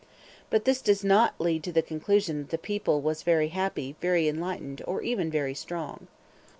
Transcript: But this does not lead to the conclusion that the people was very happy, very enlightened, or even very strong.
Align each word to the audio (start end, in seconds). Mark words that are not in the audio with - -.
But 0.49 0.65
this 0.65 0.81
does 0.81 1.03
not 1.03 1.39
lead 1.39 1.61
to 1.61 1.71
the 1.71 1.83
conclusion 1.83 2.39
that 2.39 2.49
the 2.49 2.57
people 2.57 3.01
was 3.01 3.21
very 3.21 3.49
happy, 3.49 3.95
very 4.01 4.27
enlightened, 4.27 4.81
or 4.87 5.03
even 5.03 5.29
very 5.29 5.53
strong. 5.53 6.07